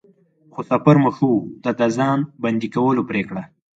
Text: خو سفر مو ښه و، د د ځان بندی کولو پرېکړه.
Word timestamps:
خو 0.53 0.61
سفر 0.71 0.95
مو 1.03 1.11
ښه 1.15 1.25
و، 1.31 1.35
د 1.63 1.65
د 1.79 1.81
ځان 1.97 2.19
بندی 2.41 2.69
کولو 2.75 3.01
پرېکړه. 3.09 3.43